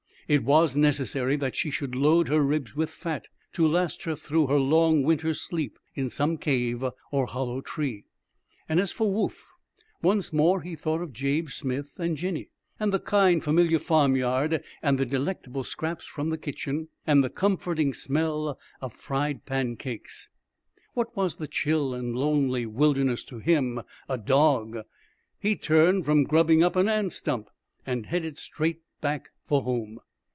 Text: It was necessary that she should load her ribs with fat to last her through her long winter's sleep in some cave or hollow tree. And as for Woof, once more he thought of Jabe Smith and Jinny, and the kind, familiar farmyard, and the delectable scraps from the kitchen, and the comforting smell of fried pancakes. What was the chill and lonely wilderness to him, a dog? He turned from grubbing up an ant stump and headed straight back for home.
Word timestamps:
It 0.27 0.45
was 0.45 0.77
necessary 0.77 1.35
that 1.35 1.57
she 1.57 1.69
should 1.69 1.93
load 1.93 2.29
her 2.29 2.41
ribs 2.41 2.73
with 2.73 2.89
fat 2.89 3.27
to 3.51 3.67
last 3.67 4.03
her 4.03 4.15
through 4.15 4.47
her 4.47 4.59
long 4.59 5.03
winter's 5.03 5.41
sleep 5.41 5.77
in 5.93 6.09
some 6.09 6.37
cave 6.37 6.85
or 7.11 7.25
hollow 7.25 7.59
tree. 7.59 8.05
And 8.69 8.79
as 8.79 8.93
for 8.93 9.11
Woof, 9.11 9.45
once 10.01 10.31
more 10.31 10.61
he 10.61 10.73
thought 10.77 11.01
of 11.01 11.11
Jabe 11.11 11.47
Smith 11.49 11.91
and 11.97 12.15
Jinny, 12.15 12.47
and 12.79 12.93
the 12.93 12.99
kind, 13.01 13.43
familiar 13.43 13.77
farmyard, 13.77 14.63
and 14.81 14.97
the 14.97 15.05
delectable 15.05 15.65
scraps 15.65 16.05
from 16.07 16.29
the 16.29 16.37
kitchen, 16.37 16.87
and 17.05 17.21
the 17.25 17.29
comforting 17.29 17.93
smell 17.93 18.57
of 18.79 18.93
fried 18.93 19.45
pancakes. 19.45 20.29
What 20.93 21.13
was 21.13 21.35
the 21.35 21.47
chill 21.47 21.93
and 21.93 22.15
lonely 22.15 22.65
wilderness 22.65 23.23
to 23.23 23.39
him, 23.39 23.81
a 24.07 24.17
dog? 24.17 24.77
He 25.41 25.57
turned 25.57 26.05
from 26.05 26.23
grubbing 26.23 26.63
up 26.63 26.77
an 26.77 26.87
ant 26.87 27.11
stump 27.11 27.49
and 27.85 28.05
headed 28.05 28.37
straight 28.37 28.79
back 29.01 29.27
for 29.45 29.63
home. 29.63 29.99